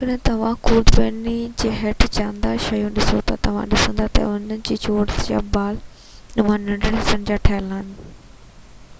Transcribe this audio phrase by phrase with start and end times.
[0.01, 5.77] جيڪڏهن توهان خوردبينيءَ هيٺ جاندار شيون ڏسو ٿا توهان ڏسندا ته اهي چورس يا بال
[6.39, 7.93] نما ننڍڙن حصن جا ٺهيل آهن